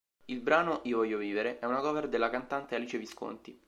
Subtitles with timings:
[0.31, 3.55] Il brano "Io Voglio Vivere" è una cover della cantante Alice Visconti.